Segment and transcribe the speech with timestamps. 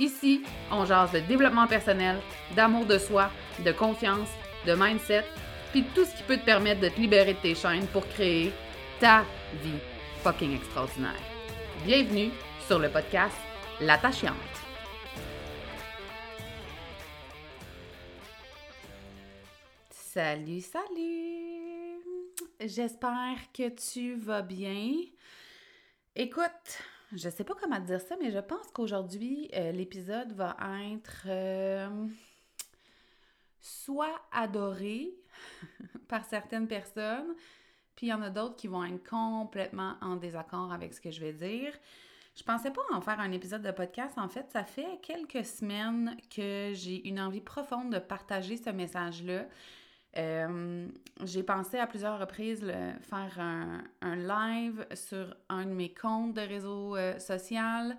[0.00, 2.16] Ici, on jase de développement personnel,
[2.56, 3.30] d'amour de soi,
[3.62, 4.30] de confiance,
[4.66, 5.26] de mindset,
[5.72, 8.50] puis tout ce qui peut te permettre de te libérer de tes chaînes pour créer
[8.98, 9.26] ta
[9.62, 9.78] vie
[10.22, 11.20] fucking extraordinaire.
[11.84, 12.30] Bienvenue
[12.66, 13.36] sur le podcast
[13.78, 14.36] L'attachante.
[19.90, 22.00] Salut, salut!
[22.58, 24.94] J'espère que tu vas bien.
[26.16, 26.78] Écoute,
[27.12, 30.56] je sais pas comment dire ça, mais je pense qu'aujourd'hui, euh, l'épisode va
[30.92, 32.06] être euh,
[33.60, 35.10] soit adoré
[36.08, 37.34] par certaines personnes,
[37.96, 41.10] puis il y en a d'autres qui vont être complètement en désaccord avec ce que
[41.10, 41.72] je vais dire.
[42.36, 44.16] Je pensais pas en faire un épisode de podcast.
[44.16, 49.46] En fait, ça fait quelques semaines que j'ai une envie profonde de partager ce message-là.
[50.16, 50.88] Euh,
[51.22, 52.64] j'ai pensé à plusieurs reprises
[53.02, 57.96] faire un, live sur un de mes comptes de réseau euh, social.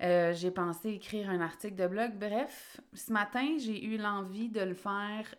[0.00, 2.12] Euh, j'ai pensé écrire un article de blog.
[2.14, 5.34] Bref, ce matin, j'ai eu l'envie de le faire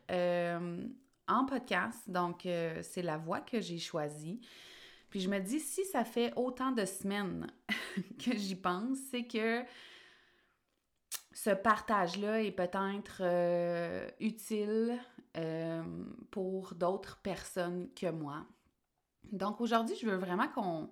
[1.27, 2.09] en podcast.
[2.09, 2.47] Donc,
[2.81, 4.41] c'est la voie que j'ai choisie.
[5.09, 7.47] Puis je me dis, si ça fait autant de semaines
[8.23, 9.63] que j'y pense, c'est que
[11.31, 13.23] ce partage-là est peut-être
[14.19, 14.99] utile
[15.37, 15.83] euh,
[16.31, 18.45] pour d'autres personnes que moi.
[19.31, 20.89] Donc aujourd'hui, je veux vraiment qu'on,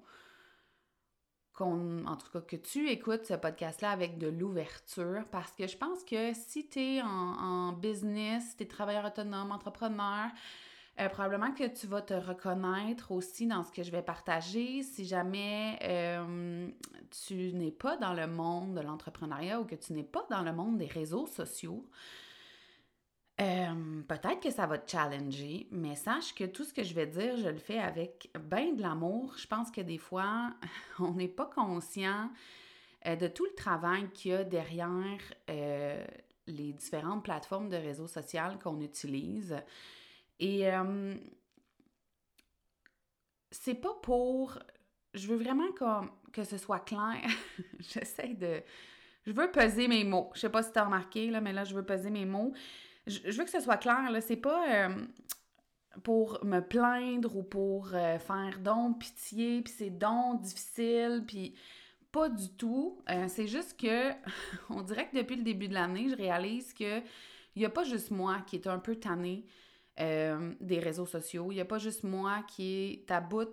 [2.06, 6.04] en tout cas, que tu écoutes ce podcast-là avec de l'ouverture parce que je pense
[6.04, 10.30] que si tu es en, business, tu es travailleur autonome, entrepreneur,
[11.00, 14.84] euh, probablement que tu vas te reconnaître aussi dans ce que je vais partager.
[14.84, 16.70] Si jamais euh,
[17.26, 20.54] tu n'es pas dans le monde de l'entrepreneuriat ou que tu n'es pas dans le
[20.54, 21.88] monde des réseaux sociaux,
[23.38, 27.38] peut-être que ça va te challenger, mais sache que tout ce que je vais dire,
[27.38, 29.36] je le fais avec bien de l'amour.
[29.38, 30.54] Je pense que des fois,
[31.00, 32.32] on n'est pas conscient
[33.06, 36.04] euh, de tout le travail qu'il y a derrière euh,
[36.48, 39.56] les différentes plateformes de réseaux sociaux qu'on utilise.
[40.40, 40.68] Et
[43.52, 44.60] c'est pas pour.
[45.14, 45.66] Je veux vraiment
[46.32, 47.28] que ce soit clair.
[47.80, 48.62] J'essaie de.
[49.26, 50.32] Je veux peser mes mots.
[50.36, 52.54] Je sais pas si tu as remarqué, là, mais là, je veux peser mes mots
[53.08, 55.06] je, veux que ce soit clair, là, c'est pas euh,
[56.04, 61.56] pour me plaindre ou pour euh, faire don pitié, puis c'est donc difficile, puis
[62.12, 63.02] pas du tout.
[63.10, 64.12] Euh, c'est juste que,
[64.70, 67.00] on dirait que depuis le début de l'année, je réalise que
[67.56, 69.46] il n'y a pas juste moi qui est un peu tanné
[70.00, 73.50] des réseaux sociaux, il n'y a pas juste moi qui est à bout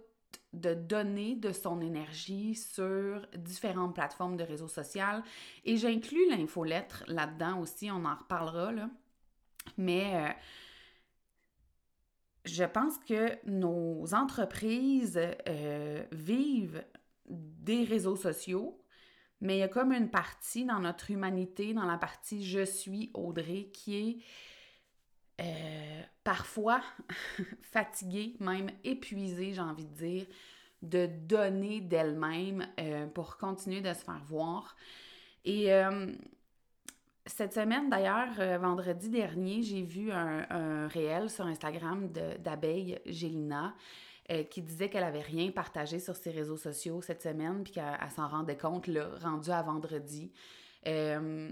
[0.52, 5.22] de donner de son énergie sur différentes plateformes de réseaux sociaux.
[5.64, 8.90] Et j'inclus l'infolettre là-dedans aussi, on en reparlera, là.
[9.76, 10.32] Mais euh,
[12.44, 16.84] je pense que nos entreprises euh, vivent
[17.28, 18.80] des réseaux sociaux,
[19.40, 23.10] mais il y a comme une partie dans notre humanité, dans la partie je suis
[23.14, 26.82] Audrey, qui est euh, parfois
[27.62, 30.26] fatiguée, même épuisée, j'ai envie de dire,
[30.82, 32.66] de donner d'elle-même
[33.14, 34.76] pour continuer de se faire voir.
[35.46, 35.72] Et
[37.26, 43.74] cette semaine, d'ailleurs, euh, vendredi dernier, j'ai vu un, réel sur Instagram d'abeille Gélina
[44.30, 48.10] euh, qui disait qu'elle avait rien partagé sur ses réseaux sociaux cette semaine, puis qu'elle
[48.14, 50.32] s'en rendait compte, là, rendu à vendredi.
[50.86, 51.50] Euh,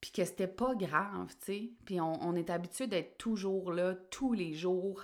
[0.00, 1.70] puis que c'était pas grave, tu sais.
[1.84, 5.02] Puis on, est habitué d'être toujours là, tous les jours.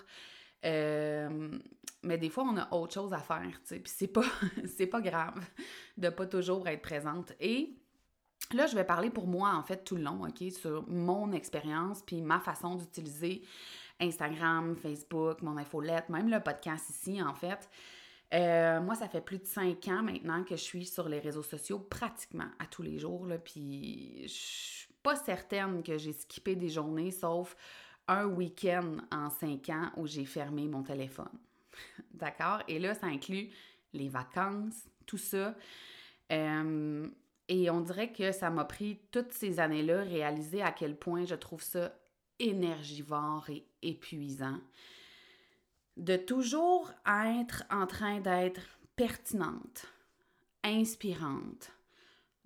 [0.62, 3.81] mais des fois, on a autre chose à faire, tu sais.
[3.81, 4.22] Puis c'est pas,
[4.90, 5.44] pas grave
[5.98, 7.32] de pas toujours être présente.
[7.38, 7.81] Et
[8.52, 12.02] Là, je vais parler pour moi, en fait, tout le long, OK, sur mon expérience,
[12.02, 13.42] puis ma façon d'utiliser
[14.00, 17.70] Instagram, Facebook, mon infolette, même le podcast ici, en fait.
[18.34, 21.42] Euh, moi, ça fait plus de cinq ans maintenant que je suis sur les réseaux
[21.42, 26.56] sociaux pratiquement à tous les jours, là, puis je suis pas certaine que j'ai skippé
[26.56, 27.56] des journées, sauf
[28.08, 31.38] un week-end en cinq ans où j'ai fermé mon téléphone.
[32.14, 32.62] D'accord?
[32.68, 33.50] Et là, ça inclut
[33.92, 35.54] les vacances, tout ça.
[36.30, 37.08] Euh,
[37.48, 41.34] et on dirait que ça m'a pris toutes ces années-là réaliser à quel point je
[41.34, 41.94] trouve ça
[42.38, 44.58] énergivore et épuisant.
[45.96, 48.62] De toujours être en train d'être
[48.96, 49.86] pertinente,
[50.64, 51.72] inspirante,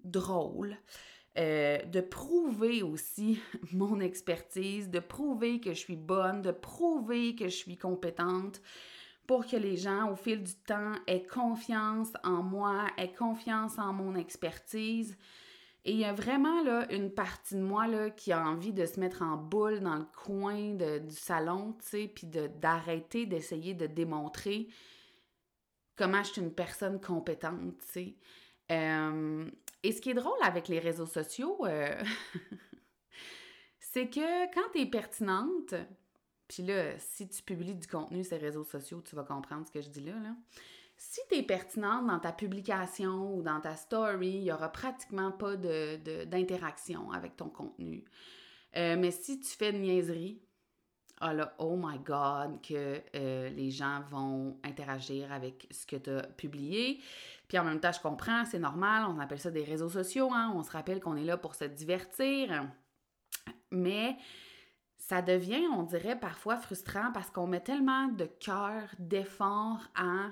[0.02, 0.76] drôle,
[1.38, 3.40] euh, de prouver aussi
[3.72, 8.60] mon expertise, de prouver que je suis bonne, de prouver que je suis compétente
[9.26, 13.92] pour que les gens, au fil du temps, aient confiance en moi, aient confiance en
[13.92, 15.16] mon expertise.
[15.84, 18.86] Et il y a vraiment là, une partie de moi là, qui a envie de
[18.86, 23.86] se mettre en boule dans le coin du salon, tu sais, puis d'arrêter d'essayer de
[23.86, 24.68] démontrer
[25.96, 28.16] comment je suis une personne compétente, tu sais.
[28.72, 29.48] Euh,
[29.82, 32.02] et ce qui est drôle avec les réseaux sociaux, euh,
[33.78, 35.74] c'est que quand tu es pertinente,
[36.48, 39.72] puis là, si tu publies du contenu sur les réseaux sociaux, tu vas comprendre ce
[39.72, 40.14] que je dis là.
[40.96, 45.30] Si tu es pertinente dans ta publication ou dans ta story, il n'y aura pratiquement
[45.30, 48.04] pas d'interaction avec ton contenu.
[48.76, 50.40] Euh, mais si tu fais de niaiserie,
[51.20, 56.10] ah là, oh my God, que euh, les gens vont interagir avec ce que tu
[56.10, 57.00] as publié.
[57.48, 60.52] Puis en même temps, je comprends, c'est normal, on appelle ça des réseaux sociaux, hein?
[60.54, 62.66] on se rappelle qu'on est là pour se divertir.
[63.70, 64.16] Mais
[65.08, 70.30] ça devient, on dirait, parfois frustrant parce qu'on met tellement de cœur, d'effort à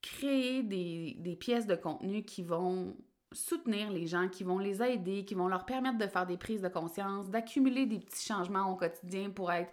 [0.00, 2.96] créer des, des, pièces de contenu qui vont
[3.32, 6.62] soutenir les gens, qui vont les aider, qui vont leur permettre de faire des prises
[6.62, 9.70] de conscience, d'accumuler des petits changements au quotidien pour être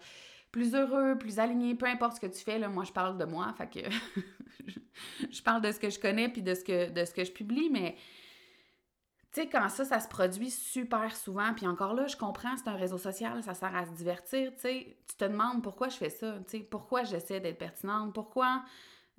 [0.52, 3.24] plus heureux, plus aligné, peu importe ce que tu fais, là, moi je parle de
[3.24, 3.90] moi, fait que
[5.32, 7.32] je parle de ce que je connais puis de ce que, de ce que je
[7.32, 7.96] publie, mais
[9.34, 12.68] tu sais, quand ça, ça se produit super souvent, puis encore là, je comprends, c'est
[12.68, 16.10] un réseau social, ça sert à se divertir, tu sais, te demandes pourquoi je fais
[16.10, 18.64] ça, tu sais, pourquoi j'essaie d'être pertinente, pourquoi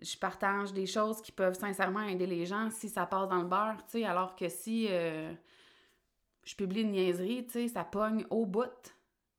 [0.00, 3.48] je partage des choses qui peuvent sincèrement aider les gens si ça passe dans le
[3.48, 5.32] beurre, tu alors que si euh,
[6.44, 8.94] je publie une niaiserie, ça pogne au bout.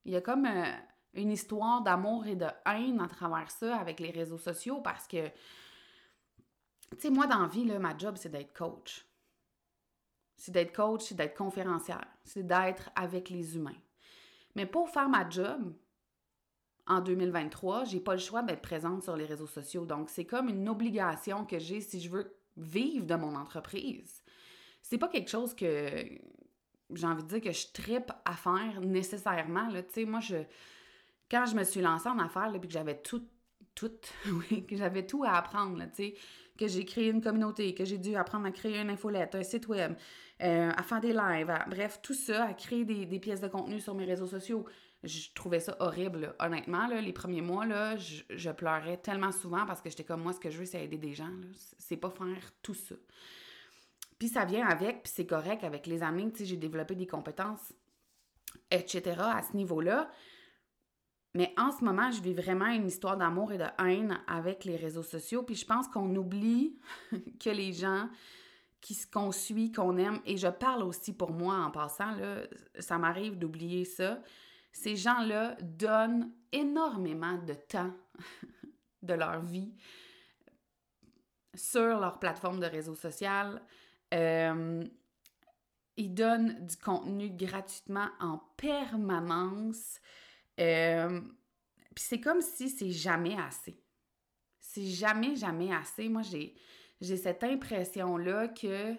[0.06, 0.72] Il y a comme euh,
[1.14, 5.28] une histoire d'amour et de haine à travers ça avec les réseaux sociaux parce que,
[5.28, 9.06] tu sais, moi, dans vie, ma job, c'est d'être coach.
[10.36, 13.72] C'est d'être coach, c'est d'être conférencière, c'est d'être avec les humains.
[14.56, 15.74] Mais pour faire ma job,
[16.86, 19.86] en 2023, j'ai pas le choix d'être présente sur les réseaux sociaux.
[19.86, 24.22] Donc, c'est comme une obligation que j'ai si je veux vivre de mon entreprise.
[24.82, 26.06] C'est pas quelque chose que
[26.94, 29.70] j'ai envie de dire que je tripe à faire nécessairement.
[29.70, 30.36] Tu sais, moi, je,
[31.32, 33.26] quand je me suis lancée en affaires, que j'avais tout,
[33.76, 33.92] tout,
[34.28, 36.16] oui, que j'avais tout à apprendre, tu sais,
[36.58, 39.68] que j'ai créé une communauté, que j'ai dû apprendre à créer une infolette, un site
[39.68, 39.94] web,
[40.42, 43.96] euh, à faire des lives, bref, tout ça, à créer des, pièces de contenu sur
[43.96, 44.66] mes réseaux sociaux.
[45.04, 46.88] Je trouvais ça horrible, honnêtement.
[46.88, 50.50] Les premiers mois, là, je, pleurais tellement souvent parce que j'étais comme moi, ce que
[50.50, 51.32] je veux, c'est aider des gens.
[51.78, 52.96] C'est pas faire tout ça.
[54.18, 57.08] Puis ça vient avec, puis c'est correct avec les années, tu sais, j'ai développé des
[57.08, 57.74] compétences,
[58.72, 59.02] etc.
[59.20, 60.10] à ce niveau-là.
[61.34, 64.76] Mais en ce moment, je vis vraiment une histoire d'amour et de haine avec les
[64.76, 65.44] réseaux sociaux.
[65.44, 66.78] Puis je pense qu'on oublie
[67.40, 68.10] que les gens
[69.12, 72.42] qu'on suit, qu'on aime, et je parle aussi pour moi en passant, là,
[72.80, 74.20] ça m'arrive d'oublier ça.
[74.72, 77.94] Ces gens-là donnent énormément de temps
[79.02, 79.74] de leur vie
[81.56, 83.62] sur leur plateforme de réseau social.
[84.14, 84.84] Euh,
[85.96, 90.00] ils donnent du contenu gratuitement en permanence.
[90.60, 91.22] Euh,
[91.96, 93.80] puis c'est comme si c'est jamais assez.
[94.60, 96.10] C'est jamais, jamais assez.
[96.10, 96.56] Moi, j'ai,
[97.02, 98.96] j'ai cette impression-là que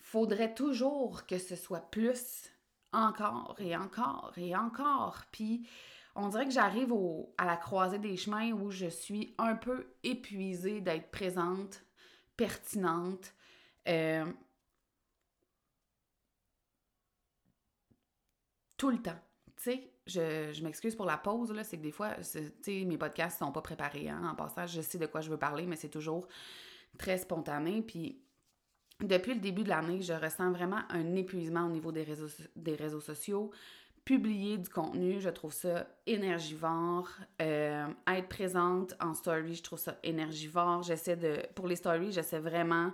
[0.00, 2.50] faudrait toujours que ce soit plus,
[2.92, 5.24] encore et encore et encore.
[5.32, 5.68] Puis
[6.14, 6.92] on dirait que j'arrive
[7.36, 11.84] à la croisée des chemins où je suis un peu épuisée d'être présente,
[12.36, 13.32] pertinente.
[13.86, 14.24] Euh,
[18.76, 19.18] tout le temps.
[19.56, 22.16] Tu sais, je, m'excuse pour la pause, là, c'est que des fois,
[22.66, 24.08] mes podcasts sont pas préparés.
[24.08, 26.26] Hein, en passant, je sais de quoi je veux parler, mais c'est toujours
[26.96, 27.82] très spontané.
[27.82, 28.20] Puis
[29.00, 32.74] depuis le début de l'année, je ressens vraiment un épuisement au niveau des réseaux, des
[32.74, 33.50] réseaux sociaux.
[34.04, 37.10] Publier du contenu, je trouve ça énergivore.
[37.42, 40.82] Euh, être présente en story, je trouve ça énergivore.
[40.82, 41.42] J'essaie de.
[41.54, 42.92] Pour les stories, j'essaie vraiment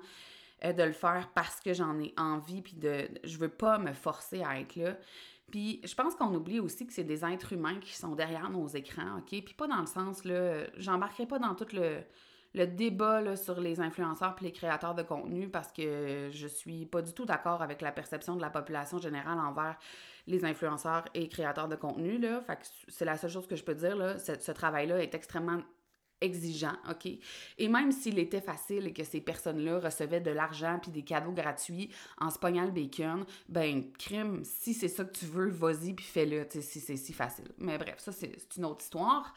[0.72, 3.08] de le faire parce que j'en ai envie, puis de.
[3.24, 4.96] Je veux pas me forcer à être là.
[5.50, 8.66] Puis je pense qu'on oublie aussi que c'est des êtres humains qui sont derrière nos
[8.66, 9.28] écrans, OK?
[9.28, 11.98] Puis pas dans le sens, là, j'embarquerai pas dans tout le,
[12.54, 17.02] le débat sur les influenceurs et les créateurs de contenu parce que je suis pas
[17.02, 19.76] du tout d'accord avec la perception de la population générale envers
[20.26, 22.18] les influenceurs et créateurs de contenu.
[22.18, 22.40] Là.
[22.40, 23.96] Fait c'est la seule chose que je peux dire.
[23.96, 24.18] Là.
[24.18, 25.60] Ce, travail-là est extrêmement
[26.24, 27.08] exigeant, OK?
[27.58, 31.32] Et même s'il était facile et que ces personnes-là recevaient de l'argent puis des cadeaux
[31.32, 35.92] gratuits en se pognant le bacon, ben, crime, si c'est ça que tu veux, vas-y
[35.94, 37.48] puis fais-le, si c'est si facile.
[37.58, 39.34] Mais bref, ça, c'est une autre histoire.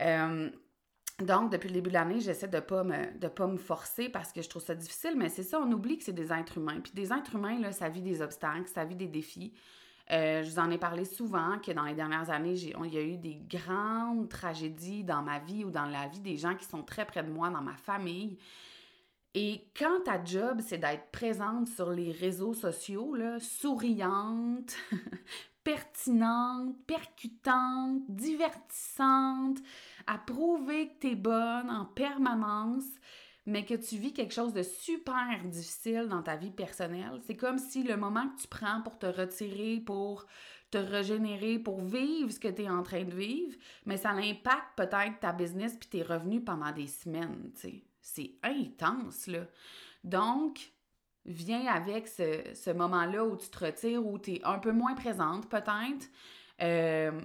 [0.00, 0.50] Euh,
[1.20, 4.42] donc, depuis le début de l'année, j'essaie de pas de pas me forcer parce que
[4.42, 6.80] je trouve ça difficile, mais c'est ça, on oublie que c'est des êtres humains.
[6.80, 9.54] Puis des êtres humains, là, ça vit des obstacles, ça vit des défis.
[10.12, 13.02] Euh, je vous en ai parlé souvent que dans les dernières années, il y a
[13.02, 16.82] eu des grandes tragédies dans ma vie ou dans la vie des gens qui sont
[16.82, 18.38] très près de moi, dans ma famille.
[19.34, 24.76] Et quand ta job, c'est d'être présente sur les réseaux sociaux, souriante,
[25.64, 29.58] pertinente, percutante, divertissante,
[30.06, 32.86] à prouver que tu es bonne en permanence,
[33.46, 37.20] mais que tu vis quelque chose de super difficile dans ta vie personnelle.
[37.26, 40.26] C'est comme si le moment que tu prends pour te retirer, pour
[40.70, 44.76] te régénérer, pour vivre ce que tu es en train de vivre, mais ça impacte
[44.76, 47.82] peut-être ta business puis tes revenus pendant des semaines, tu sais.
[48.00, 49.46] C'est intense, là.
[50.04, 50.70] Donc,
[51.24, 54.94] viens avec ce, ce moment-là où tu te retires, où tu es un peu moins
[54.94, 56.08] présente, peut-être.
[56.62, 57.20] Euh,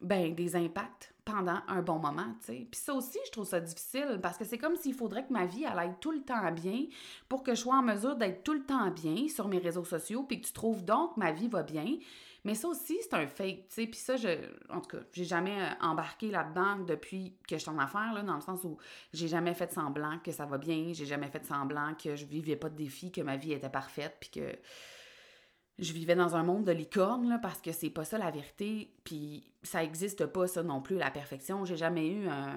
[0.00, 2.66] ben, des impacts pendant un bon moment, tu sais.
[2.70, 5.46] Puis ça aussi, je trouve ça difficile parce que c'est comme s'il faudrait que ma
[5.46, 6.86] vie aille tout le temps bien
[7.28, 10.22] pour que je sois en mesure d'être tout le temps bien sur mes réseaux sociaux
[10.22, 11.98] puis que tu trouves donc que ma vie va bien.
[12.44, 13.86] Mais ça aussi, c'est un fake, tu sais.
[13.86, 14.28] Puis ça, je,
[14.70, 18.22] en tout cas, j'ai jamais euh, embarqué là-dedans depuis que je suis en affaires, là,
[18.22, 18.78] dans le sens où
[19.12, 22.56] j'ai jamais fait semblant que ça va bien, j'ai jamais fait semblant que je vivais
[22.56, 24.56] pas de défis, que ma vie était parfaite, puis que
[25.80, 29.52] je vivais dans un monde de licorne, parce que c'est pas ça la vérité, puis
[29.62, 31.64] ça existe pas, ça non plus, la perfection.
[31.64, 32.54] J'ai jamais eu un,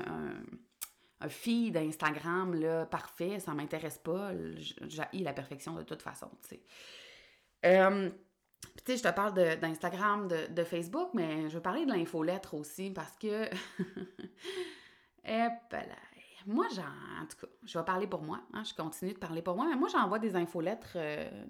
[1.21, 4.31] un, feed Instagram là, parfait, ça m'intéresse pas.
[4.57, 6.63] J'ai la perfection de toute façon, tu sais.
[7.65, 8.09] Euh,
[8.85, 12.53] tu sais, je te parle d'Instagram, de, de, Facebook, mais je veux parler de l'infolettre
[12.55, 13.49] aussi parce que.
[16.45, 18.41] moi, en tout cas, je vais parler pour moi.
[18.53, 21.45] Hein, je continue de parler pour moi, mais moi, j'envoie des infolettres, euh,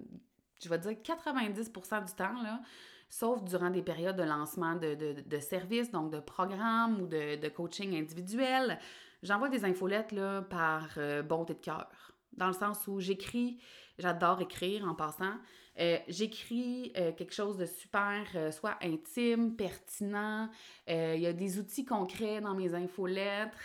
[0.59, 2.61] je vais dire 90% du temps, là,
[3.09, 7.95] sauf durant des périodes de lancement de, de, services, donc de programmes ou de, coaching
[7.95, 8.79] individuel.
[9.21, 11.87] J'envoie des infolettes là, par euh, bonté de cœur,
[12.33, 13.59] dans le sens où j'écris,
[13.99, 15.35] j'adore écrire en passant.
[15.79, 20.49] Euh, j'écris euh, quelque chose de super, soit intime, pertinent.
[20.87, 23.59] Il y a des outils concrets dans mes infolettres.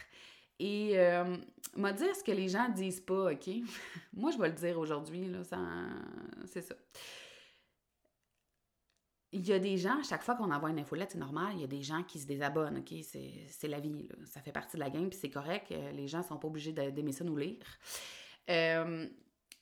[0.59, 0.97] Et
[1.77, 3.49] m'a dire ce que les gens disent pas, OK?
[4.13, 5.39] Moi, je vais le dire aujourd'hui, là,
[6.47, 6.75] c'est ça.
[9.31, 11.61] Il y a des gens, à chaque fois qu'on envoie une infolette, c'est normal, il
[11.61, 12.95] y a des gens qui se désabonnent, OK?
[13.03, 14.17] C'est la vie, là.
[14.25, 15.73] Ça fait partie de la game, puis c'est correct.
[15.93, 17.65] Les gens sont pas obligés d'aimer ça nous lire.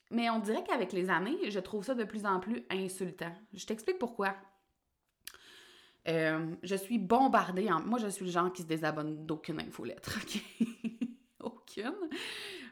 [0.08, 3.34] Mais on dirait qu'avec les années, je trouve ça de plus en plus insultant.
[3.52, 4.36] Je t'explique pourquoi.
[6.08, 7.70] Euh, je suis bombardée.
[7.70, 7.80] En...
[7.80, 10.18] Moi, je suis le genre qui se désabonne d'aucune infolettre.
[10.22, 10.42] OK?
[11.42, 11.94] aucune.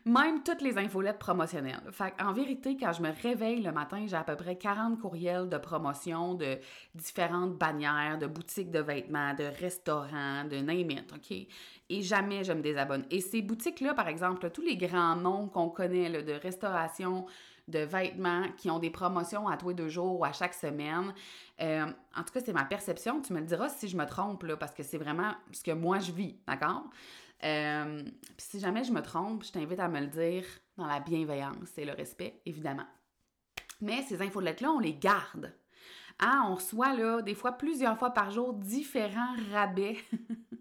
[0.07, 1.81] Même toutes les infolettes promotionnelles.
[1.91, 5.49] Fait en vérité, quand je me réveille le matin, j'ai à peu près 40 courriels
[5.49, 6.59] de promotion de
[6.95, 11.31] différentes bannières, de boutiques de vêtements, de restaurants, de name it, OK?
[11.89, 13.07] Et jamais je me désabonne.
[13.11, 17.25] Et ces boutiques-là, par exemple, tous les grands noms qu'on connaît de restauration,
[17.69, 21.15] de vêtements qui ont des promotions à tous les deux jours ou à chaque semaine.
[21.61, 23.21] Euh, en tout cas, c'est ma perception.
[23.21, 25.71] Tu me le diras si je me trompe, là, parce que c'est vraiment ce que
[25.71, 26.85] moi je vis, d'accord?
[27.43, 30.45] Euh, puis si jamais je me trompe, je t'invite à me le dire
[30.77, 32.87] dans la bienveillance et le respect, évidemment.
[33.81, 35.53] Mais ces infolettes-là, on les garde.
[36.19, 39.97] Ah, on reçoit là, des fois plusieurs fois par jour différents rabais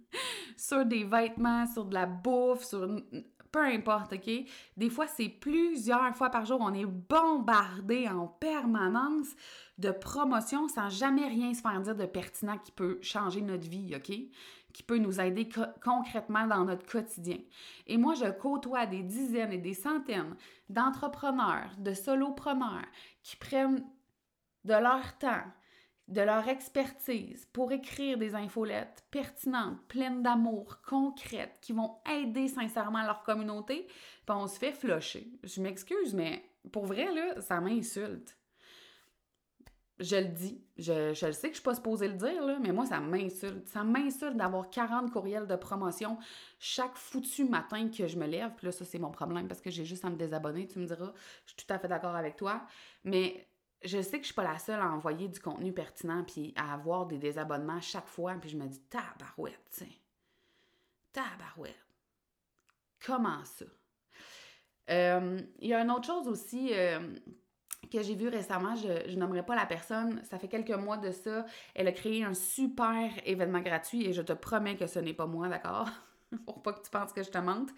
[0.57, 2.87] sur des vêtements, sur de la bouffe, sur
[3.53, 4.29] peu importe, OK?
[4.75, 6.59] Des fois, c'est plusieurs fois par jour.
[6.59, 9.29] On est bombardé en permanence
[9.77, 13.95] de promotions sans jamais rien se faire dire de pertinent qui peut changer notre vie,
[13.95, 14.11] OK?
[14.73, 15.47] qui peut nous aider
[15.83, 17.37] concrètement dans notre quotidien.
[17.85, 20.35] Et moi, je côtoie des dizaines et des centaines
[20.67, 22.87] d'entrepreneurs, de solopreneurs
[23.21, 23.85] qui prennent
[24.65, 25.43] de leur temps,
[26.07, 33.03] de leur expertise pour écrire des infolettes pertinentes, pleines d'amour, concrètes, qui vont aider sincèrement
[33.03, 35.31] leur communauté, puis on se fait flocher.
[35.43, 38.37] Je m'excuse, mais pour vrai, là, ça m'insulte
[39.99, 40.61] je le dis.
[40.77, 43.67] Je, le sais que je suis pas supposée le dire, là, mais moi, ça m'insulte.
[43.67, 46.17] Ça m'insulte d'avoir 40 courriels de promotion
[46.59, 48.51] chaque foutu matin que je me lève.
[48.57, 50.67] Puis là, ça, c'est mon problème parce que j'ai juste à me désabonner.
[50.67, 51.13] Tu me diras,
[51.45, 52.63] je suis tout à fait d'accord avec toi.
[53.03, 53.47] Mais
[53.83, 56.73] je sais que je suis pas la seule à envoyer du contenu pertinent puis à
[56.73, 58.33] avoir des désabonnements chaque fois.
[58.39, 59.85] Puis je me dis, tabarouette, tu.
[61.11, 61.75] Tabarouette.
[63.05, 63.65] Comment ça?
[64.89, 66.99] Euh, il y a une autre chose aussi euh,
[67.91, 71.11] que j'ai vu récemment, je, je nommerai pas la personne, ça fait quelques mois de
[71.11, 75.13] ça, elle a créé un super événement gratuit et je te promets que ce n'est
[75.13, 75.89] pas moi, d'accord?
[76.45, 77.69] Pour pas que tu penses que je te mente.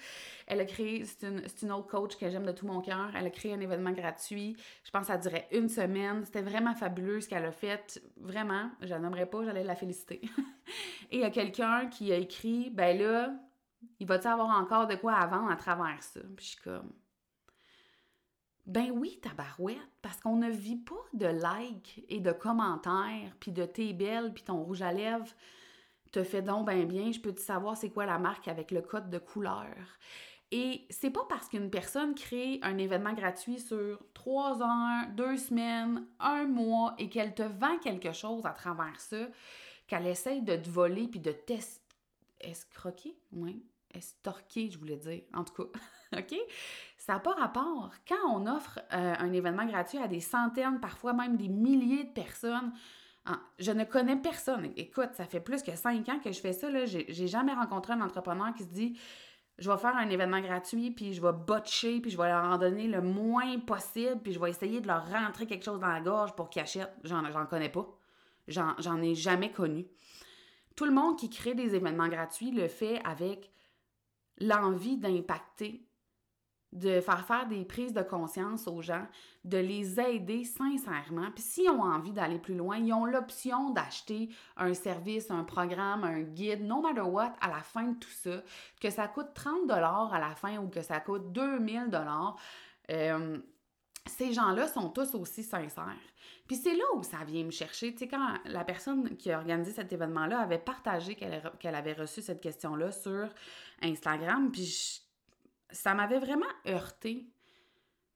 [0.48, 3.26] Elle a créé, c'est une, une, autre coach que j'aime de tout mon cœur, elle
[3.26, 7.22] a créé un événement gratuit, je pense que ça durait une semaine, c'était vraiment fabuleux
[7.22, 10.22] ce qu'elle a fait, vraiment, je la pas, j'allais la féliciter.
[11.12, 13.34] et il y a quelqu'un qui a écrit, ben là,
[14.00, 16.22] il va-tu avoir encore de quoi à vendre à travers ça?
[16.36, 16.92] Puis je suis comme,
[18.66, 23.66] ben oui, tabarouette, parce qu'on ne vit pas de likes et de commentaires, puis de
[23.66, 25.28] t'es belle, puis ton rouge à lèvres
[26.16, 28.82] te fait donc ben bien, je peux te savoir c'est quoi la marque avec le
[28.82, 29.68] code de couleur.
[30.52, 36.06] Et c'est pas parce qu'une personne crée un événement gratuit sur trois heures, deux semaines,
[36.20, 39.28] un mois et qu'elle te vend quelque chose à travers ça,
[39.88, 45.66] qu'elle essaye de te voler puis de t'escroquer, oui, estorquer, je voulais dire, en tout
[45.66, 45.80] cas.
[46.20, 46.34] OK?
[46.98, 47.92] Ça n'a pas rapport.
[48.08, 52.14] Quand on offre euh, un événement gratuit à des centaines, parfois même des milliers de
[52.14, 52.72] personnes,
[53.60, 54.72] je ne connais personne.
[54.78, 56.70] Écoute, ça fait plus que cinq ans que je fais ça.
[56.86, 58.98] Je J'ai jamais rencontré un entrepreneur qui se dit
[59.58, 62.58] je vais faire un événement gratuit, puis je vais botcher, puis je vais leur en
[62.58, 66.02] donner le moins possible, puis je vais essayer de leur rentrer quelque chose dans la
[66.02, 66.94] gorge pour qu'ils achètent.
[67.04, 67.88] J'en connais pas.
[68.48, 69.88] J'en ai jamais connu.
[70.76, 73.50] Tout le monde qui crée des événements gratuits le fait avec
[74.40, 75.85] l'envie d'impacter
[76.76, 79.08] de faire faire des prises de conscience aux gens,
[79.46, 81.32] de les aider sincèrement.
[81.34, 86.04] Puis s'ils ont envie d'aller plus loin, ils ont l'option d'acheter un service, un programme,
[86.04, 88.44] un guide, no matter what, à la fin de tout ça,
[88.82, 92.36] que ça coûte 30 dollars à la fin ou que ça coûte 2000 dollars.
[92.92, 93.38] Euh,
[94.06, 95.96] ces gens-là sont tous aussi sincères.
[96.46, 97.94] Puis c'est là où ça vient me chercher.
[97.94, 102.22] Tu sais, quand la personne qui a organisé cet événement-là avait partagé qu'elle avait reçu
[102.22, 103.30] cette question-là sur
[103.82, 105.05] Instagram, puis je
[105.72, 107.30] ça m'avait vraiment heurté.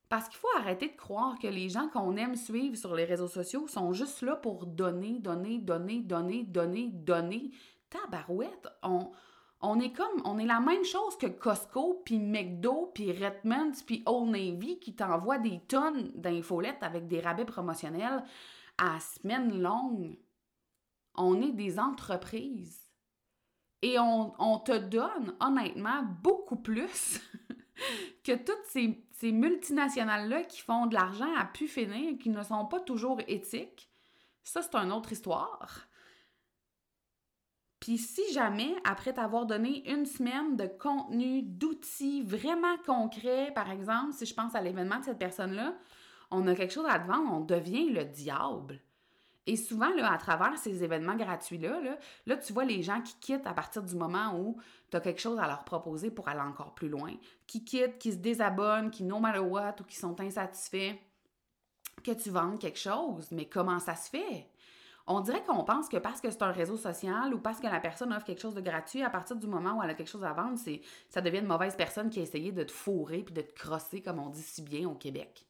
[0.09, 3.27] Parce qu'il faut arrêter de croire que les gens qu'on aime suivre sur les réseaux
[3.27, 7.51] sociaux sont juste là pour donner, donner, donner, donner, donner, donner.
[7.91, 9.11] Tabarouette, on,
[9.61, 14.01] on est comme, on est la même chose que Costco, puis McDo, puis Redmond, puis
[14.07, 18.23] Old Navy qui t'envoient des tonnes d'infolettes avec des rabais promotionnels
[18.79, 20.17] à semaine longue.
[21.15, 22.88] On est des entreprises.
[23.81, 27.21] Et on, te donne, honnêtement, beaucoup plus
[28.23, 32.65] que toutes ces, ces multinationales-là qui font de l'argent à pu finir, qui ne sont
[32.65, 33.89] pas toujours éthiques,
[34.43, 35.87] ça, c'est une autre histoire.
[37.79, 44.13] Puis si jamais, après t'avoir donné une semaine de contenu, d'outils vraiment concrets, par exemple,
[44.13, 45.75] si je pense à l'événement de cette personne-là,
[46.29, 48.81] on a quelque chose à te vendre, on devient le diable.
[49.47, 51.79] Et souvent, à travers ces événements gratuits-là,
[52.25, 54.57] là, tu vois les gens qui quittent à partir du moment où
[54.91, 57.13] tu as quelque chose à leur proposer pour aller encore plus loin.
[57.47, 60.95] Qui quittent, qui se désabonnent, qui no matter what ou qui sont insatisfaits
[62.03, 63.31] que tu vendes quelque chose.
[63.31, 64.47] Mais comment ça se fait?
[65.11, 67.79] On dirait qu'on pense que parce que c'est un réseau social ou parce que la
[67.79, 70.23] personne offre quelque chose de gratuit, à partir du moment où elle a quelque chose
[70.23, 70.59] à vendre,
[71.09, 74.03] ça devient une mauvaise personne qui a essayé de te fourrer puis de te crosser,
[74.03, 75.48] comme on dit si bien au Québec.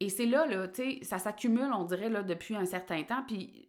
[0.00, 3.22] Et c'est là, là, tu sais, ça s'accumule, on dirait, là, depuis un certain temps.
[3.26, 3.68] Puis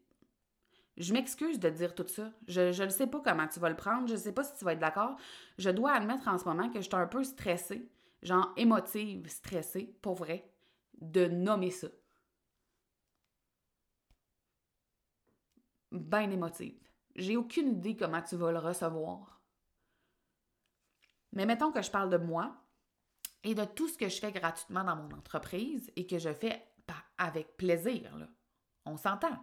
[0.97, 2.31] je m'excuse de dire tout ça.
[2.47, 4.07] Je ne sais pas comment tu vas le prendre.
[4.07, 5.17] Je ne sais pas si tu vas être d'accord.
[5.57, 7.89] Je dois admettre en ce moment que je suis un peu stressée,
[8.23, 10.49] genre émotive, stressée, pour vrai,
[11.01, 11.87] de nommer ça.
[15.91, 16.79] Ben émotive.
[17.15, 19.41] J'ai aucune idée comment tu vas le recevoir.
[21.33, 22.60] Mais mettons que je parle de moi,
[23.43, 26.63] et de tout ce que je fais gratuitement dans mon entreprise et que je fais
[27.17, 28.15] avec plaisir.
[28.17, 28.27] Là.
[28.85, 29.37] On s'entend.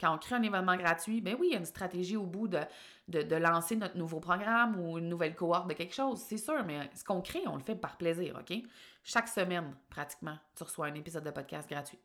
[0.00, 2.48] Quand on crée un événement gratuit, ben oui, il y a une stratégie au bout
[2.48, 2.60] de,
[3.08, 6.90] de, lancer notre nouveau programme ou une nouvelle cohorte de quelque chose, c'est sûr, mais
[6.94, 8.56] ce qu'on crée, on le fait par plaisir, OK?
[9.04, 11.98] Chaque semaine, pratiquement, tu reçois un épisode de podcast gratuit.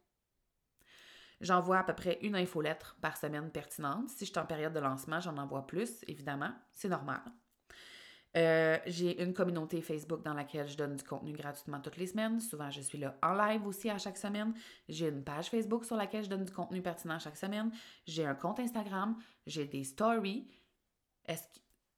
[1.40, 4.10] J'envoie à peu près une infolettre par semaine pertinente.
[4.10, 6.52] Si je suis en période de lancement, j'en envoie plus, évidemment.
[6.74, 7.22] C'est normal.
[8.36, 12.42] Euh, j'ai une communauté Facebook dans laquelle je donne du contenu gratuitement toutes les semaines.
[12.42, 14.54] Souvent, je suis là en live aussi à chaque semaine.
[14.90, 17.72] J'ai une page Facebook sur laquelle je donne du contenu pertinent chaque semaine.
[18.06, 19.16] J'ai un compte Instagram.
[19.48, 20.48] J'ai des stories.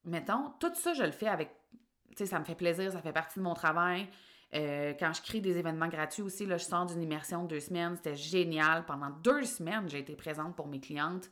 [0.05, 1.49] Mettons, tout ça, je le fais avec,
[2.09, 4.07] tu sais, ça me fait plaisir, ça fait partie de mon travail.
[4.53, 7.59] Euh, quand je crée des événements gratuits aussi, là, je sors d'une immersion de deux
[7.59, 7.95] semaines.
[7.97, 8.85] C'était génial.
[8.85, 11.29] Pendant deux semaines, j'ai été présente pour mes clientes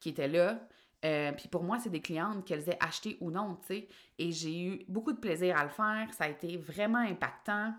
[0.00, 0.58] qui étaient là.
[1.04, 3.88] Euh, puis pour moi, c'est des clientes qu'elles aient acheté ou non, tu sais.
[4.18, 6.12] Et j'ai eu beaucoup de plaisir à le faire.
[6.12, 7.72] Ça a été vraiment impactant.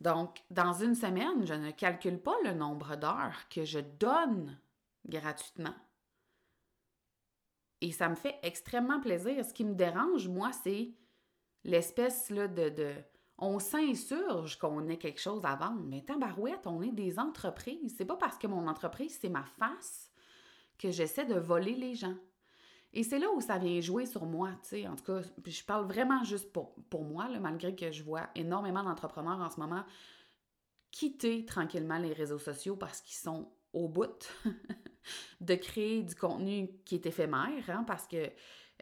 [0.00, 4.58] Donc, dans une semaine, je ne calcule pas le nombre d'heures que je donne
[5.06, 5.74] gratuitement.
[7.80, 9.42] Et ça me fait extrêmement plaisir.
[9.44, 10.92] Ce qui me dérange, moi, c'est
[11.64, 12.94] l'espèce là, de, de...
[13.38, 17.94] On s'insurge qu'on ait quelque chose à vendre, mais tabarouette, on est des entreprises.
[17.96, 20.09] C'est pas parce que mon entreprise, c'est ma face
[20.80, 22.14] que j'essaie de voler les gens.
[22.92, 24.88] Et c'est là où ça vient jouer sur moi, tu sais.
[24.88, 28.82] En tout cas, je parle vraiment juste pour, moi, là, malgré que je vois énormément
[28.82, 29.84] d'entrepreneurs en ce moment
[30.90, 34.28] quitter tranquillement les réseaux sociaux parce qu'ils sont au bout
[35.40, 38.28] de créer du contenu qui est éphémère, hein, parce que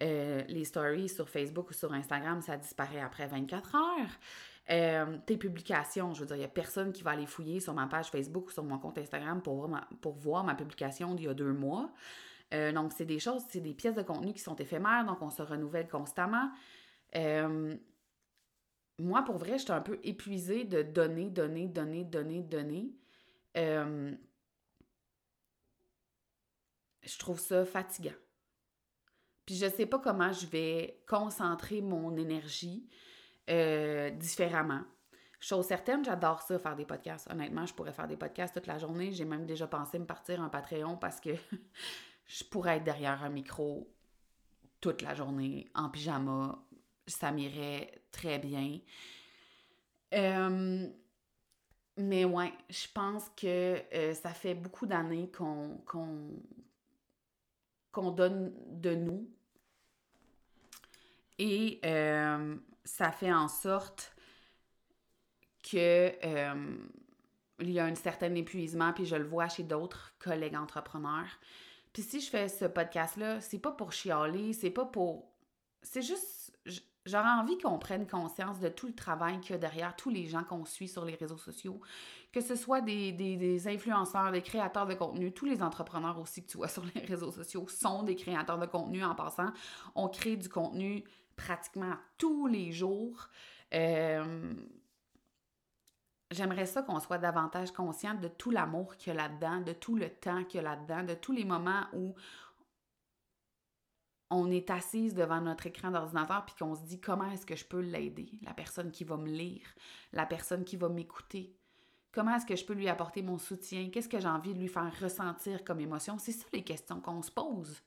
[0.01, 4.11] euh, les stories sur Facebook ou sur Instagram, ça disparaît après 24 heures.
[4.71, 7.73] Euh, tes publications, je veux dire, il n'y a personne qui va aller fouiller sur
[7.73, 11.15] ma page Facebook ou sur mon compte Instagram pour voir ma, pour voir ma publication
[11.15, 11.91] d'il y a deux mois.
[12.53, 15.31] Euh, donc, c'est des choses, c'est des pièces de contenu qui sont éphémères, donc on
[15.31, 16.51] se renouvelle constamment.
[18.99, 22.93] moi, pour vrai, j'étais un peu épuisée de donner, donner, donner, donner, donner.
[23.55, 24.19] je
[27.19, 28.17] trouve ça fatigant.
[29.49, 32.87] Puis je sais pas comment je vais concentrer mon énergie
[33.49, 34.83] euh, différemment.
[35.41, 37.31] Chose certaine, j'adore ça, faire des podcasts.
[37.31, 39.13] Honnêtement, je pourrais faire des podcasts toute la journée.
[39.13, 41.31] J'ai même déjà pensé me partir en Patreon parce que
[42.27, 43.89] je pourrais être derrière un micro
[44.81, 46.59] toute la journée, en pyjama.
[47.07, 48.81] Ça m'irait très bien.
[50.15, 50.89] Euh,
[51.97, 55.83] mais ouais, je pense que euh, ça fait beaucoup d'années qu'on
[58.11, 59.29] donne de nous
[61.39, 61.81] et
[62.89, 64.13] ça fait en sorte
[65.63, 66.77] que euh,
[67.61, 71.29] il y a un certain épuisement, puis je le vois chez d'autres collègues entrepreneurs.
[71.93, 75.31] Puis si je fais ce podcast-là, c'est pas pour chialer, c'est pas pour.
[75.83, 76.59] C'est juste.
[77.07, 80.27] J'aurais envie qu'on prenne conscience de tout le travail qu'il y a derrière tous les
[80.27, 81.81] gens qu'on suit sur les réseaux sociaux,
[82.33, 86.51] que ce soit des, des, influenceurs, des créateurs de contenu, tous les entrepreneurs aussi que
[86.51, 89.51] tu vois sur les réseaux sociaux sont des créateurs de contenu en passant.
[89.95, 91.03] On crée du contenu
[91.39, 93.29] pratiquement tous les jours.
[93.73, 94.53] Euh,
[96.31, 99.97] j'aimerais ça qu'on soit davantage conscient de tout l'amour qu'il y a là-dedans, de tout
[99.97, 102.15] le temps qu'il y a là-dedans, de tous les moments où
[104.31, 107.65] on est assise devant notre écran d'ordinateur puis qu'on se dit comment est-ce que je
[107.65, 109.67] peux l'aider, la personne qui va me lire,
[110.13, 111.55] la personne qui va m'écouter?
[112.13, 113.91] Comment est-ce que je peux lui apporter mon soutien?
[113.91, 116.19] Qu'est-ce que j'ai envie de lui faire ressentir comme émotion?
[116.19, 117.81] C'est ça les questions qu'on se pose.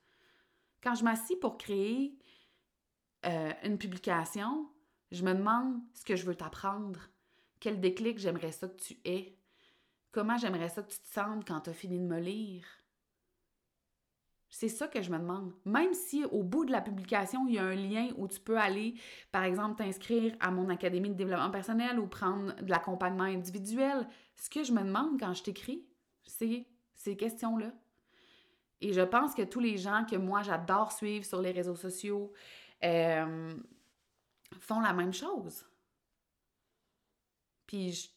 [0.81, 2.17] Quand je m'assis pour créer
[3.25, 4.69] euh, une publication,
[5.11, 6.99] je me demande ce que je veux t'apprendre,
[7.59, 9.37] quel déclic j'aimerais ça que tu aies,
[10.11, 12.65] comment j'aimerais ça que tu te sentes quand tu as fini de me lire?
[14.53, 15.53] C'est ça que je me demande.
[15.63, 18.57] Même si au bout de la publication, il y a un lien où tu peux
[18.57, 18.95] aller,
[19.31, 24.05] par exemple, t'inscrire à mon académie de développement personnel ou prendre de l'accompagnement individuel,
[24.35, 25.85] ce que je me demande quand je t'écris,
[26.25, 27.71] c'est ces questions-là.
[28.81, 32.33] Et je pense que tous les gens que moi j'adore suivre sur les réseaux sociaux,
[32.83, 33.55] euh,
[34.59, 35.65] font la même chose.
[37.67, 38.07] Puis je,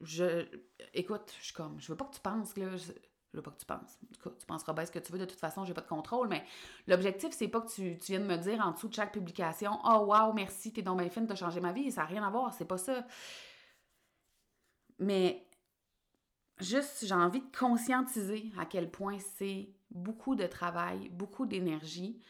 [0.00, 0.46] je,
[0.94, 2.92] écoute, je suis comme, je veux pas que tu penses, là, je,
[3.32, 3.98] veux pas que tu penses.
[4.38, 6.44] tu penseras bien ce que tu veux, de toute façon, j'ai pas de contrôle, mais
[6.86, 10.06] l'objectif, c'est pas que tu, tu viennes me dire en dessous de chaque publication, oh
[10.06, 12.52] wow, merci, t'es donc bien fine, t'as changé ma vie, ça n'a rien à voir,
[12.54, 13.06] c'est pas ça.
[14.98, 15.48] Mais
[16.58, 22.20] juste, j'ai envie de conscientiser à quel point c'est beaucoup de travail, beaucoup d'énergie,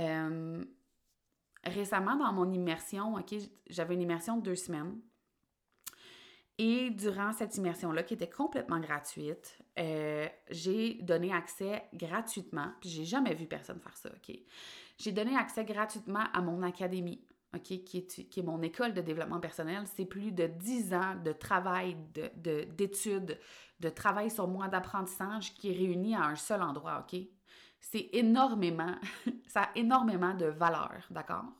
[0.00, 0.64] euh,
[1.64, 3.34] récemment, dans mon immersion, OK,
[3.68, 4.98] j'avais une immersion de deux semaines.
[6.58, 13.06] Et durant cette immersion-là, qui était complètement gratuite, euh, j'ai donné accès gratuitement, puis j'ai
[13.06, 14.36] jamais vu personne faire ça, OK?
[14.98, 19.84] J'ai donné accès gratuitement à mon académie, OK, qui est, mon école de développement personnel.
[19.86, 23.38] C'est plus de dix ans de travail, d'études, de,
[23.80, 27.18] de travail sur moi, d'apprentissage qui est réuni à un seul endroit, OK?
[27.80, 28.94] C'est énormément,
[29.48, 31.52] ça a énormément de valeur, d'accord?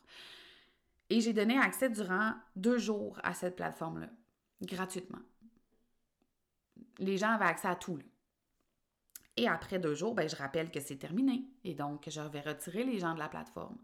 [1.09, 4.09] Et j'ai donné accès durant deux jours à cette plateforme-là,
[4.63, 5.19] gratuitement.
[6.99, 7.99] Les gens avaient accès à tout.
[9.37, 11.45] Et après deux jours, ben, je rappelle que c'est terminé.
[11.65, 13.79] Et donc, je vais retirer les gens de la plateforme.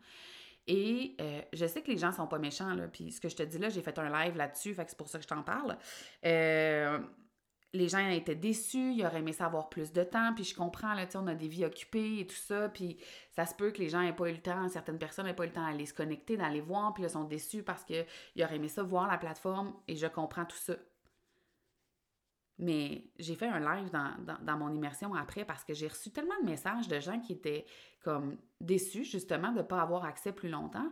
[0.67, 2.89] Et euh, je sais que les gens sont pas méchants, là.
[2.89, 5.19] Puis ce que je te dis là, j'ai fait un live là-dessus, c'est pour ça
[5.19, 5.79] que je t'en parle.
[6.25, 6.99] Euh,
[7.73, 11.07] les gens étaient déçus, ils auraient aimé savoir plus de temps, puis je comprends, là,
[11.15, 12.97] on a des vies occupées et tout ça, puis
[13.33, 15.45] ça se peut que les gens n'aient pas eu le temps, certaines personnes n'aient pas
[15.45, 18.07] eu le temps d'aller se connecter, d'aller voir, puis là, sont déçus parce qu'ils
[18.43, 20.75] auraient aimé ça, voir la plateforme, et je comprends tout ça.
[22.59, 26.49] Mais j'ai fait un live dans, mon immersion après parce que j'ai reçu tellement de
[26.49, 27.67] messages de gens qui étaient
[28.03, 30.91] comme déçus justement de ne pas avoir accès plus longtemps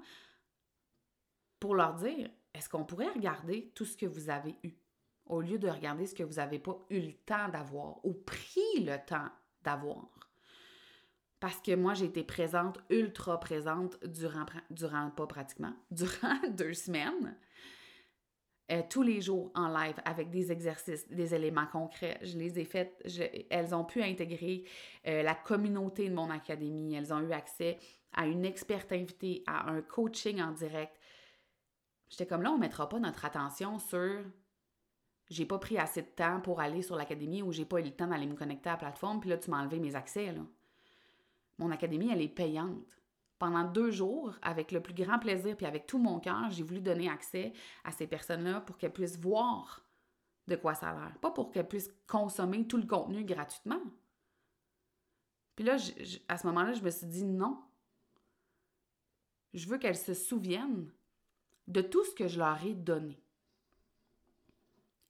[1.61, 4.75] pour leur dire, est-ce qu'on pourrait regarder tout ce que vous avez eu?
[5.27, 8.81] Au lieu de regarder ce que vous n'avez pas eu le temps d'avoir ou pris
[8.81, 9.29] le temps
[9.63, 10.09] d'avoir.
[11.41, 17.37] Parce que moi, j'ai été présente, ultra présente, durant, durant pas pratiquement, durant deux semaines.
[18.73, 22.19] Euh, tous les jours en live avec des exercices, des éléments concrets.
[22.23, 23.07] Je les ai faites.
[23.51, 24.65] elles ont pu intégrer
[25.07, 26.95] euh, la communauté de mon académie.
[26.95, 27.77] Elles ont eu accès
[28.15, 30.97] à une experte invitée, à un coaching en direct.
[32.09, 34.25] J'étais comme là, on ne mettra pas notre attention sur
[35.31, 37.91] j'ai pas pris assez de temps pour aller sur l'académie ou j'ai pas eu le
[37.91, 40.33] temps d'aller me connecter à la plateforme, puis là, tu m'as enlevé mes accès.
[40.33, 40.43] Là.
[41.59, 42.99] Mon académie, elle est payante.
[43.39, 46.81] Pendant deux jours, avec le plus grand plaisir puis avec tout mon cœur, j'ai voulu
[46.81, 47.53] donner accès
[47.85, 49.85] à ces personnes-là pour qu'elles puissent voir
[50.47, 51.19] de quoi ça a l'air.
[51.21, 53.81] Pas pour qu'elles puissent consommer tout le contenu gratuitement.
[55.57, 55.77] Puis là,
[56.29, 57.61] à ce moment-là, je me suis dit non.
[59.53, 60.91] Je veux qu'elles se souviennent
[61.67, 63.24] de tout ce que je leur ai donné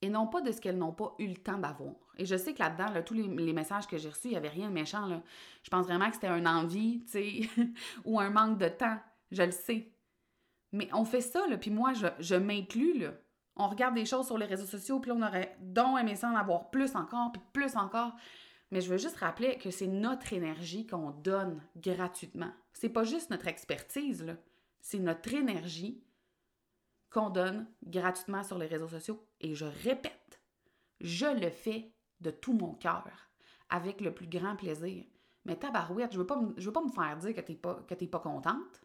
[0.05, 1.95] et non pas de ce qu'elles n'ont pas eu le temps d'avoir.
[2.19, 4.69] Et je sais que là-dedans, tous les, messages que j'ai reçus, il n'y avait rien
[4.69, 5.07] de méchant.
[5.07, 5.23] Là.
[5.63, 7.41] Je pense vraiment que c'était un envie, tu sais,
[8.05, 8.99] ou un manque de temps.
[9.31, 9.91] Je le sais.
[10.73, 13.13] Mais on fait ça, là, puis moi, je, je m'inclus, là.
[13.57, 16.37] On regarde des choses sur les réseaux sociaux, puis on aurait donc aimé ça en
[16.37, 18.13] avoir plus encore, puis plus encore.
[18.71, 22.53] Mais je veux juste rappeler que c'est notre énergie qu'on donne gratuitement.
[22.75, 24.35] C'est pas juste notre expertise, là.
[24.83, 26.05] C'est notre énergie
[27.15, 29.25] qu'on donne gratuitement sur les réseaux sociaux.
[29.45, 30.41] Et je répète,
[31.03, 33.29] je le fais de tout mon cœur,
[33.69, 35.05] avec le plus grand plaisir.
[35.45, 38.21] Mais tabarouette, je pas, je veux pas me faire dire que t'es pas, que pas
[38.21, 38.83] contente.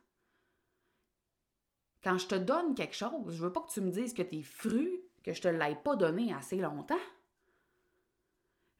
[2.04, 4.41] Quand je te donne quelque chose, je veux pas que tu me dises que t'es
[4.41, 7.00] fru, que je te l'ai pas donné assez longtemps.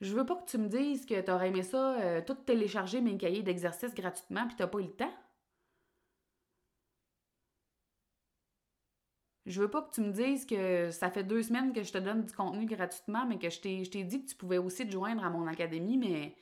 [0.02, 3.00] Je veux pas que tu me dises que tu aurais aimé ça, euh, tout télécharger
[3.00, 5.14] mes cahiers d'exercice gratuitement puis t'as pas eu le temps.
[9.50, 11.98] Je veux pas que tu me dises que ça fait deux semaines que je te
[11.98, 15.26] donne du contenu gratuitement, mais que je t'ai, dit que tu pouvais aussi te joindre
[15.26, 16.36] à mon académie, mais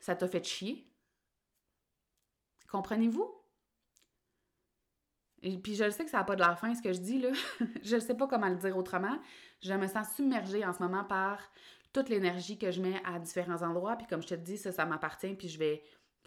[0.00, 0.90] ça t'a fait chier.
[2.70, 3.30] Comprenez-vous?
[5.42, 7.20] Et puis je sais que ça n'a pas de la fin ce que je dis
[7.20, 7.32] là.
[7.82, 9.18] je ne sais pas comment le dire autrement.
[9.60, 11.38] Je me sens submergée en ce moment par
[11.92, 13.96] toute l'énergie que je mets à différents endroits.
[13.96, 15.34] Puis comme je te dis, ça, ça m'appartient.
[15.34, 15.82] Puis je vais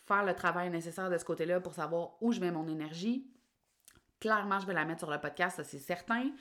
[0.05, 3.27] faire le travail nécessaire de ce côté-là pour savoir où je mets mon énergie.
[4.19, 6.31] Clairement, je vais la mettre sur le podcast, ça c'est certain.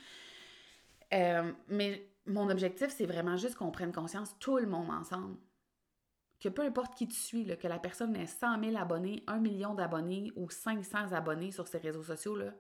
[1.13, 5.37] Euh, mais mon objectif, c'est vraiment juste qu'on prenne conscience, tout le monde ensemble,
[6.41, 9.75] que peu importe qui tu suis, que la personne ait 100 000 abonnés, 1 million
[9.75, 12.53] d'abonnés ou 500 abonnés sur ses réseaux sociaux, là,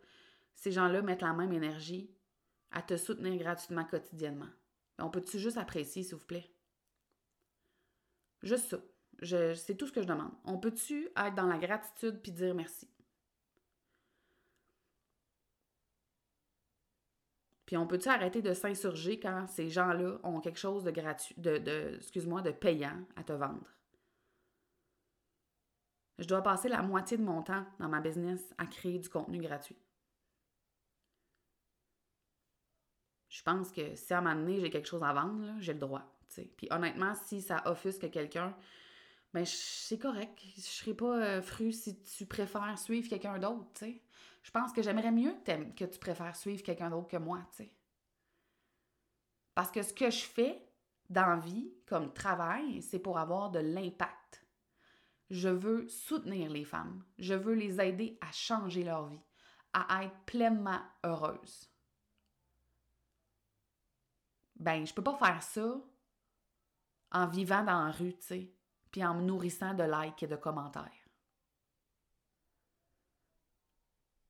[0.54, 2.10] ces gens-là mettent la même énergie
[2.70, 4.48] à te soutenir gratuitement quotidiennement.
[4.98, 6.50] On peut-tu juste apprécier, s'il vous plaît?
[8.42, 8.78] Juste ça.
[9.54, 10.32] c'est tout ce que je demande.
[10.44, 12.88] On peut-tu être dans la gratitude puis dire merci?
[17.74, 21.58] Puis on peut-tu arrêter de s'insurger quand ces gens-là ont quelque chose de gratuit, de,
[21.58, 23.66] de payant à te vendre?
[26.20, 29.40] Je dois passer la moitié de mon temps dans ma business à créer du contenu
[29.40, 29.76] gratuit.
[33.28, 35.80] Je pense que si à un moment donné, j'ai quelque chose à vendre, j'ai le
[35.80, 36.16] droit.
[36.56, 38.54] Puis honnêtement, si ça offusque quelqu'un,
[39.34, 40.38] ben c'est correct.
[40.56, 44.02] Je serai pas euh, fru si tu préfères suivre quelqu'un d'autre, tu sais
[44.44, 45.34] je pense que j'aimerais mieux
[45.74, 47.72] que tu préfères suivre quelqu'un d'autre que moi, tu sais.
[49.54, 50.62] Parce que ce que je fais
[51.08, 54.44] dans vie, comme travail, c'est pour avoir de l'impact.
[55.30, 57.02] Je veux soutenir les femmes.
[57.18, 59.22] Je veux les aider à changer leur vie,
[59.72, 61.70] à être pleinement heureuses.
[64.56, 65.80] Ben, je peux pas faire ça
[67.12, 68.52] en vivant dans la rue, tu sais,
[68.94, 71.08] puis en me nourrissant de likes et de commentaires.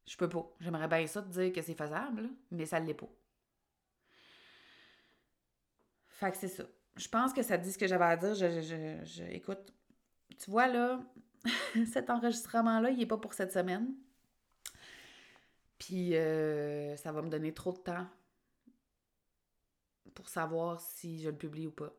[0.06, 0.50] Je peux pas.
[0.58, 3.10] J'aimerais bien ça te dire que c'est faisable, mais ça ne l'est pas.
[6.08, 6.64] Fait que c'est ça.
[6.96, 8.34] Je pense que ça dit ce que j'avais à dire.
[8.34, 9.70] Je, écoute,
[10.38, 10.98] tu vois là,
[11.92, 13.94] cet enregistrement-là, il n'est pas pour cette semaine.
[15.76, 18.06] Puis euh, ça va me donner trop de temps
[20.14, 21.92] pour savoir si je le publie ou pas.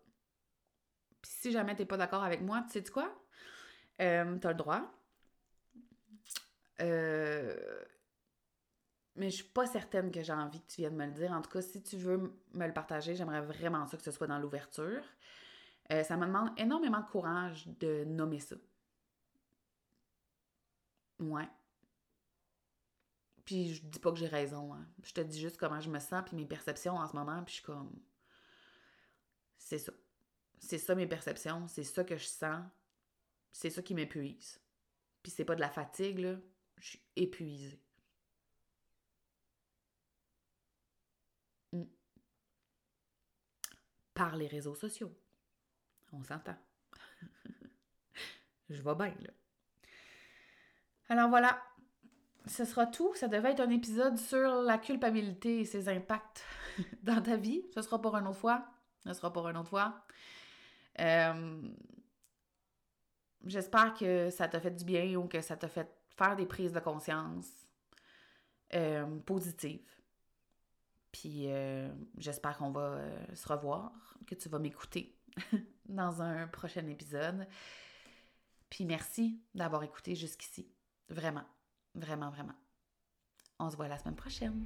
[1.26, 3.12] Puis si jamais tu n'es pas d'accord avec moi, tu sais quoi?
[4.00, 4.84] Euh, tu as le droit.
[6.82, 7.84] Euh,
[9.16, 11.32] mais je suis pas certaine que j'ai envie que tu viennes me le dire.
[11.32, 14.28] En tout cas, si tu veux me le partager, j'aimerais vraiment ça que ce soit
[14.28, 15.02] dans l'ouverture.
[15.92, 18.56] Euh, ça me demande énormément de courage de nommer ça.
[21.20, 21.50] Ouais.
[23.46, 24.76] Puis je dis pas que j'ai raison.
[24.76, 24.86] Hein.
[25.02, 27.56] Je te dis juste comment je me sens, puis mes perceptions en ce moment, puis
[27.56, 28.00] je suis comme.
[29.58, 29.92] C'est ça.
[30.60, 32.64] C'est ça mes perceptions, c'est ça que je sens,
[33.52, 34.60] c'est ça qui m'épuise.
[35.22, 36.36] Puis c'est pas de la fatigue, là.
[36.78, 37.80] Je suis épuisée.
[44.16, 45.14] par les réseaux sociaux.
[46.12, 46.56] On s'entend.
[48.70, 49.30] je vais bien, là.
[51.10, 51.62] Alors voilà,
[52.48, 53.14] ce sera tout.
[53.14, 56.44] Ça devait être un épisode sur la culpabilité et ses impacts
[57.04, 57.64] dans ta vie.
[57.76, 58.66] Ce sera pour une autre fois.
[59.06, 60.04] Ce sera pour une autre fois.
[61.00, 61.62] Euh,
[63.46, 66.74] j'espère que ça t'a fait du bien ou que ça t'a fait faire des prises
[66.74, 67.48] de conscience
[68.74, 69.90] euh, positives.
[71.12, 73.00] Puis euh, j'espère qu'on va
[73.34, 75.18] se revoir, que tu vas m'écouter
[75.86, 77.48] dans un prochain épisode.
[78.70, 80.68] Puis merci d'avoir écouté jusqu'ici.
[81.10, 81.46] Vraiment,
[81.94, 82.56] vraiment, vraiment.
[83.60, 84.66] On se voit la semaine prochaine.